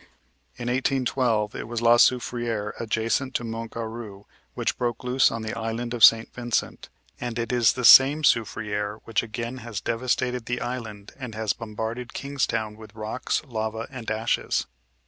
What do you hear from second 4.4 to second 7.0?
which broke loose on the island of St. Vincent,